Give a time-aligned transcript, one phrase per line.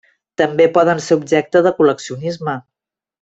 [0.41, 2.57] També poden ser objecte de col·leccionisme.